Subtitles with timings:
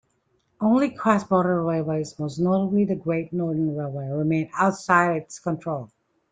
[0.59, 5.91] Only cross-border railways, most notably the Great Northern Railway, remained outside its control.